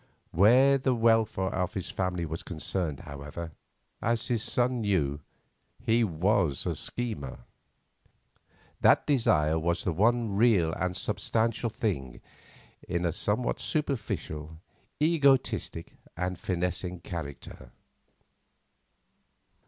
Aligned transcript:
Where 0.31 0.79
the 0.79 0.95
welfare 0.95 1.53
of 1.53 1.75
his 1.75 1.91
family 1.91 2.25
was 2.25 2.41
concerned, 2.41 3.01
however, 3.01 3.51
as 4.01 4.29
his 4.29 4.41
son 4.41 4.81
knew, 4.81 5.19
he 5.79 6.03
was 6.03 6.65
a 6.65 6.75
schemer. 6.75 7.41
That 8.79 9.05
desire 9.05 9.59
was 9.59 9.83
the 9.83 9.93
one 9.93 10.35
real 10.35 10.73
and 10.73 10.97
substantial 10.97 11.69
thing 11.69 12.19
in 12.89 13.05
a 13.05 13.13
somewhat 13.13 13.59
superficial, 13.59 14.57
egotistic, 14.99 15.93
and 16.17 16.39
finessing 16.39 17.01
character. 17.01 17.71